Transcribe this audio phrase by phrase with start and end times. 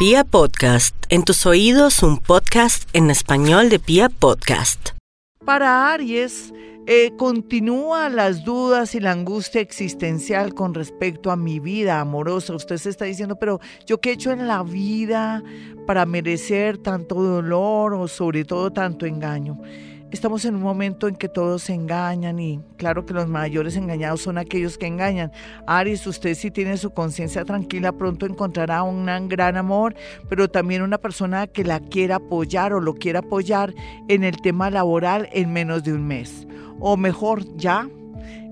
[0.00, 4.92] Pia Podcast, en tus oídos un podcast en español de Pia Podcast.
[5.44, 6.54] Para Aries,
[6.86, 12.54] eh, continúa las dudas y la angustia existencial con respecto a mi vida amorosa.
[12.54, 15.42] Usted se está diciendo, pero yo qué he hecho en la vida
[15.86, 19.60] para merecer tanto dolor o sobre todo tanto engaño.
[20.12, 24.22] Estamos en un momento en que todos se engañan y claro que los mayores engañados
[24.22, 25.30] son aquellos que engañan.
[25.68, 29.94] Aries, usted si tiene su conciencia tranquila, pronto encontrará un gran amor,
[30.28, 33.72] pero también una persona que la quiera apoyar o lo quiera apoyar
[34.08, 36.44] en el tema laboral en menos de un mes.
[36.80, 37.88] O mejor, ya,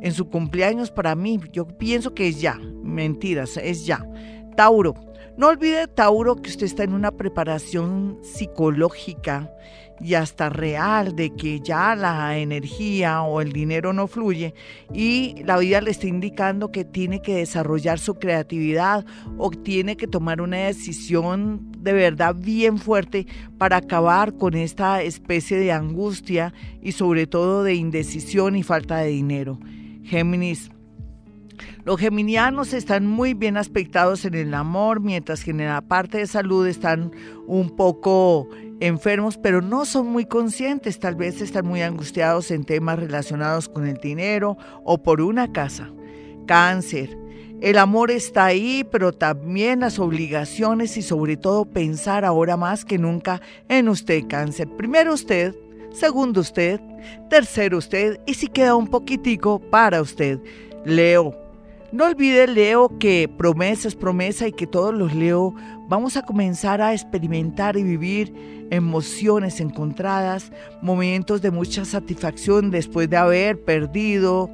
[0.00, 2.54] en su cumpleaños para mí, yo pienso que es ya.
[2.84, 4.06] Mentiras, es ya.
[4.56, 4.94] Tauro,
[5.36, 9.52] no olvide, Tauro, que usted está en una preparación psicológica
[10.00, 14.54] y hasta real de que ya la energía o el dinero no fluye
[14.92, 19.04] y la vida le está indicando que tiene que desarrollar su creatividad
[19.36, 23.26] o tiene que tomar una decisión de verdad bien fuerte
[23.56, 29.08] para acabar con esta especie de angustia y sobre todo de indecisión y falta de
[29.08, 29.58] dinero.
[30.04, 30.70] Géminis,
[31.84, 36.26] los geminianos están muy bien aspectados en el amor, mientras que en la parte de
[36.26, 37.12] salud están
[37.46, 38.48] un poco
[38.80, 43.86] enfermos, pero no son muy conscientes, tal vez están muy angustiados en temas relacionados con
[43.86, 45.90] el dinero o por una casa.
[46.46, 47.16] Cáncer.
[47.60, 52.98] El amor está ahí, pero también las obligaciones y sobre todo pensar ahora más que
[52.98, 54.68] nunca en usted, cáncer.
[54.76, 55.56] Primero usted,
[55.92, 56.80] segundo usted,
[57.28, 60.38] tercero usted y si queda un poquitico para usted.
[60.84, 61.47] Leo.
[61.90, 65.54] No olvide, Leo, que promesa es promesa y que todos los Leo
[65.88, 70.52] vamos a comenzar a experimentar y vivir emociones encontradas,
[70.82, 74.50] momentos de mucha satisfacción después de haber perdido,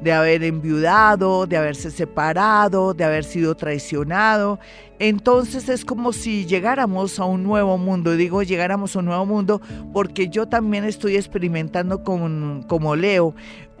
[0.00, 4.60] de haber enviudado, de haberse separado, de haber sido traicionado.
[5.00, 8.16] Entonces es como si llegáramos a un nuevo mundo.
[8.16, 9.60] Digo llegáramos a un nuevo mundo
[9.92, 13.34] porque yo también estoy experimentando con, como Leo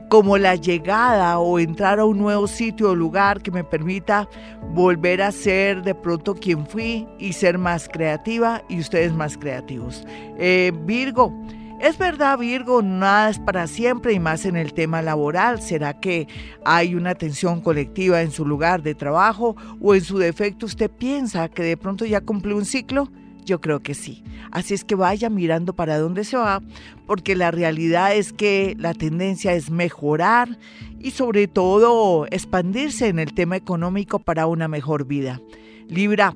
[0.08, 4.28] como la llegada o entrar a un nuevo sitio o lugar que me permita
[4.72, 10.04] volver a ser de pronto quien fui y ser más creativa y ustedes más creativos.
[10.38, 11.32] Eh, Virgo.
[11.78, 15.60] Es verdad, Virgo, nada es para siempre y más en el tema laboral.
[15.60, 16.26] ¿Será que
[16.64, 21.50] hay una tensión colectiva en su lugar de trabajo o en su defecto usted piensa
[21.50, 23.10] que de pronto ya cumplió un ciclo?
[23.46, 24.24] Yo creo que sí.
[24.50, 26.60] Así es que vaya mirando para dónde se va,
[27.06, 30.58] porque la realidad es que la tendencia es mejorar
[30.98, 35.40] y sobre todo expandirse en el tema económico para una mejor vida.
[35.88, 36.34] Libra,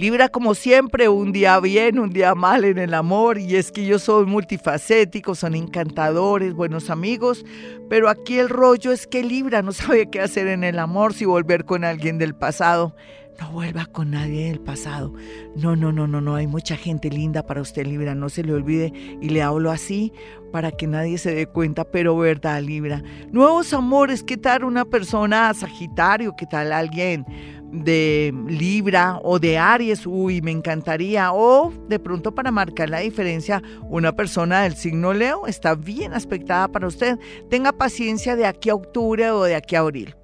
[0.00, 3.84] Libra como siempre, un día bien, un día mal en el amor, y es que
[3.84, 7.44] yo soy multifacético, son encantadores, buenos amigos,
[7.90, 11.26] pero aquí el rollo es que Libra no sabe qué hacer en el amor si
[11.26, 12.96] volver con alguien del pasado.
[13.38, 15.14] No vuelva con nadie del pasado.
[15.54, 16.34] No, no, no, no, no.
[16.34, 18.14] Hay mucha gente linda para usted, Libra.
[18.14, 20.12] No se le olvide y le hablo así
[20.52, 23.02] para que nadie se dé cuenta, pero verdad, Libra.
[23.32, 26.34] Nuevos amores, ¿qué tal una persona Sagitario?
[26.36, 27.24] ¿Qué tal alguien?
[27.72, 31.32] De Libra o de Aries, uy, me encantaría.
[31.32, 36.68] O de pronto para marcar la diferencia, una persona del signo Leo está bien aspectada
[36.68, 37.18] para usted.
[37.48, 40.14] Tenga paciencia de aquí a octubre o de aquí a abril.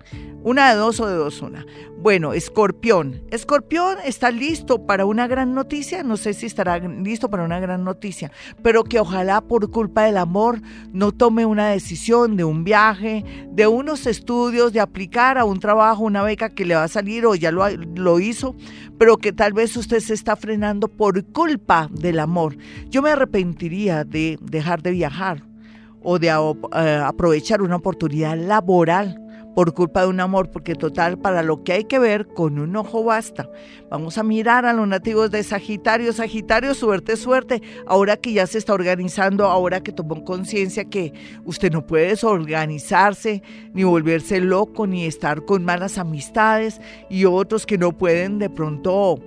[0.42, 1.66] Una de dos o de dos una.
[1.98, 3.22] Bueno, escorpión.
[3.32, 6.04] Escorpión está listo para una gran noticia.
[6.04, 8.30] No sé si estará listo para una gran noticia,
[8.62, 10.60] pero que ojalá por culpa del amor
[10.92, 16.04] no tome una decisión de un viaje, de unos estudios, de aplicar a un trabajo,
[16.04, 18.54] una beca que le va a salir o ya lo, lo hizo,
[18.98, 22.56] pero que tal vez usted se está frenando por culpa del amor.
[22.88, 25.42] Yo me arrepentiría de dejar de viajar
[26.02, 29.25] o de eh, aprovechar una oportunidad laboral
[29.56, 32.76] por culpa de un amor, porque total, para lo que hay que ver, con un
[32.76, 33.48] ojo basta.
[33.88, 36.12] Vamos a mirar a los nativos de Sagitario.
[36.12, 37.62] Sagitario, suerte, suerte.
[37.86, 41.14] Ahora que ya se está organizando, ahora que tomó conciencia que
[41.46, 46.78] usted no puede desorganizarse, ni volverse loco, ni estar con malas amistades,
[47.08, 49.18] y otros que no pueden de pronto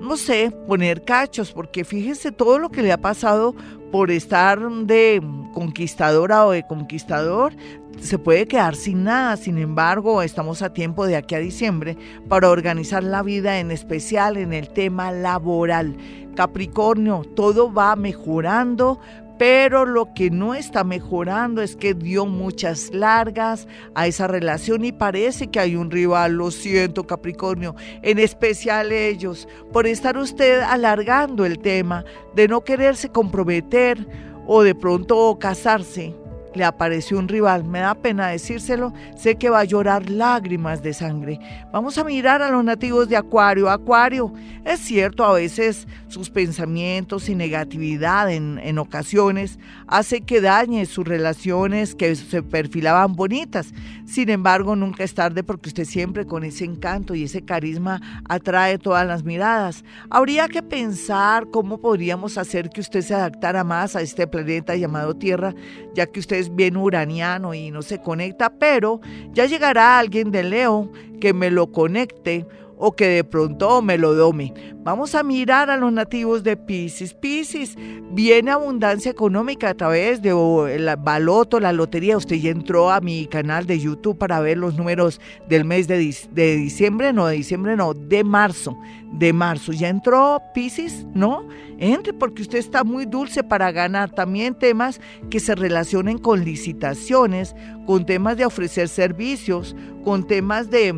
[0.00, 3.54] no sé, poner cachos, porque fíjese todo lo que le ha pasado
[3.90, 5.22] por estar de
[5.54, 7.52] conquistadora o de conquistador,
[8.00, 9.36] se puede quedar sin nada.
[9.36, 11.96] Sin embargo, estamos a tiempo de aquí a diciembre
[12.28, 15.96] para organizar la vida, en especial en el tema laboral.
[16.36, 19.00] Capricornio, todo va mejorando,
[19.38, 24.92] pero lo que no está mejorando es que dio muchas largas a esa relación y
[24.92, 31.46] parece que hay un rival, lo siento Capricornio, en especial ellos, por estar usted alargando
[31.46, 32.04] el tema
[32.34, 34.06] de no quererse comprometer
[34.46, 36.14] o de pronto casarse
[36.54, 37.64] le apareció un rival.
[37.64, 41.38] Me da pena decírselo, sé que va a llorar lágrimas de sangre.
[41.72, 43.70] Vamos a mirar a los nativos de Acuario.
[43.70, 44.32] Acuario,
[44.64, 51.06] es cierto, a veces sus pensamientos y negatividad en, en ocasiones hace que dañe sus
[51.06, 53.72] relaciones que se perfilaban bonitas.
[54.06, 58.78] Sin embargo, nunca es tarde porque usted siempre con ese encanto y ese carisma atrae
[58.78, 59.84] todas las miradas.
[60.10, 65.14] Habría que pensar cómo podríamos hacer que usted se adaptara más a este planeta llamado
[65.14, 65.54] Tierra,
[65.94, 69.00] ya que usted es bien uraniano y no se conecta, pero
[69.32, 70.90] ya llegará alguien de Leo
[71.20, 72.46] que me lo conecte
[72.78, 74.54] o que de pronto me lo dome.
[74.82, 77.12] Vamos a mirar a los nativos de Pisces.
[77.12, 77.76] Pisces,
[78.12, 82.16] viene abundancia económica a través de el baloto, la lotería.
[82.16, 85.98] Usted ya entró a mi canal de YouTube para ver los números del mes de,
[86.32, 88.78] de diciembre, no de diciembre, no, de marzo.
[89.12, 89.72] De marzo.
[89.72, 91.06] ¿Ya entró Pisces?
[91.14, 91.46] ¿No?
[91.78, 94.10] Entre porque usted está muy dulce para ganar.
[94.10, 95.00] También temas
[95.30, 97.54] que se relacionen con licitaciones,
[97.86, 99.74] con temas de ofrecer servicios,
[100.04, 100.94] con temas de